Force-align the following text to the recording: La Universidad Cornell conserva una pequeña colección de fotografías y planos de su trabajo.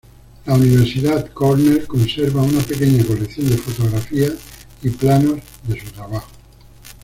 La 0.47 0.55
Universidad 0.55 1.31
Cornell 1.31 1.85
conserva 1.85 2.41
una 2.41 2.59
pequeña 2.61 3.05
colección 3.05 3.47
de 3.51 3.55
fotografías 3.57 4.33
y 4.81 4.89
planos 4.89 5.37
de 5.67 5.79
su 5.79 5.91
trabajo. 5.91 6.29